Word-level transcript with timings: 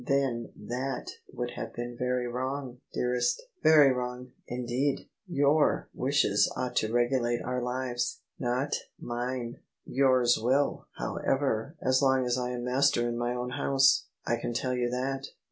"Then 0.03 0.51
that 0.59 1.11
would 1.31 1.51
have 1.51 1.75
been 1.75 1.95
very 1.95 2.25
wrong, 2.27 2.79
dearest; 2.91 3.39
very 3.61 3.93
wrong, 3.93 4.31
indeed! 4.47 5.07
Your 5.27 5.89
wishes 5.93 6.51
ought 6.57 6.75
to 6.77 6.91
regulate 6.91 7.43
our 7.43 7.61
lives— 7.61 8.21
^not 8.41 8.73
mine*'" 8.99 9.57
Yours 9.85 10.39
will, 10.41 10.87
however, 10.97 11.75
as 11.83 12.01
long 12.01 12.25
as 12.25 12.35
I 12.35 12.49
am 12.49 12.63
master 12.63 13.07
in 13.07 13.15
my 13.15 13.35
own 13.35 13.51
house. 13.51 14.07
I 14.25 14.37
can 14.37 14.55
tell 14.55 14.73
you 14.75 14.89
that." 14.89 15.27